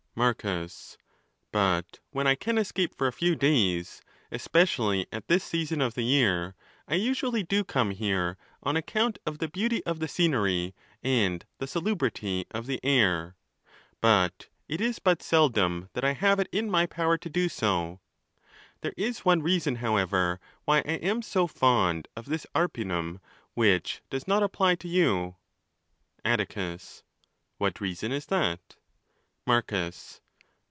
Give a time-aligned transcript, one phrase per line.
[0.13, 6.01] 'Marcus.—But when I can escape bon a few days, especially at this season of the
[6.03, 6.53] year,
[6.85, 11.65] I usually do come here, on account of the beauty of the scenery and the
[11.65, 13.37] salubrity of the air;
[14.01, 14.49] but ASS: ON THE LAWS.
[14.67, 18.01] it is but seldom that I have it in my power to do so.
[18.81, 23.21] There is one reason, however, why I am so fond of this Arpinum,
[23.55, 25.37] whicn does not apply to you.
[26.25, 28.75] A tticus,—What reason is that?
[29.47, 30.21] Marcus.